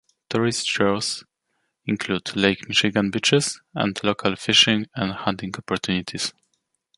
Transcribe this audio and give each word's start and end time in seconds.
Tourist 0.31 0.65
draws 0.65 1.23
include 1.85 2.35
Lake 2.35 2.67
Michigan 2.67 3.11
beaches 3.11 3.61
and 3.75 4.03
local 4.03 4.35
fishing 4.35 4.87
and 4.95 5.11
hunting 5.11 5.53
opportunities. 5.55 6.33